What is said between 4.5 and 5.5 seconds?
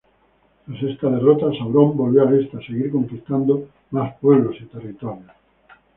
y territorios.